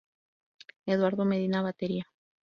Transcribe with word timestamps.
Eduardo 0.87 1.23
Medina, 1.25 1.61
Batería. 1.61 2.05